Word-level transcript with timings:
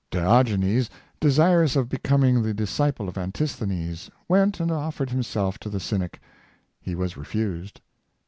Diogenes, 0.09 0.89
desirous 1.19 1.75
of 1.75 1.87
becoming 1.87 2.41
the 2.41 2.55
disci 2.55 2.95
ple 2.95 3.07
of 3.07 3.19
Antisthenes, 3.19 4.09
went 4.27 4.59
and 4.59 4.71
offered 4.71 5.11
himself 5.11 5.59
to 5.59 5.69
the 5.69 5.79
cynic. 5.79 6.19
He 6.79 6.95
was 6.95 7.15
refused. 7.17 7.81